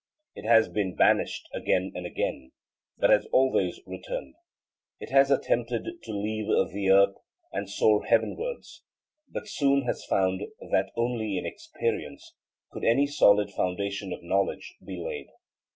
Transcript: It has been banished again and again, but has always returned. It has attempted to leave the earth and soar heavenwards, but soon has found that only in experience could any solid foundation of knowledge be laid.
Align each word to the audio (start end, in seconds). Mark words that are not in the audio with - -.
It 0.33 0.45
has 0.47 0.67
been 0.67 0.95
banished 0.95 1.47
again 1.53 1.91
and 1.93 2.07
again, 2.07 2.53
but 2.97 3.11
has 3.11 3.27
always 3.27 3.79
returned. 3.85 4.33
It 4.99 5.11
has 5.11 5.29
attempted 5.29 6.01
to 6.01 6.11
leave 6.11 6.47
the 6.47 6.89
earth 6.89 7.17
and 7.53 7.69
soar 7.69 8.03
heavenwards, 8.05 8.81
but 9.31 9.47
soon 9.47 9.83
has 9.83 10.03
found 10.03 10.41
that 10.71 10.89
only 10.97 11.37
in 11.37 11.45
experience 11.45 12.33
could 12.71 12.83
any 12.83 13.05
solid 13.05 13.51
foundation 13.51 14.11
of 14.11 14.23
knowledge 14.23 14.75
be 14.83 14.97
laid. 14.97 15.27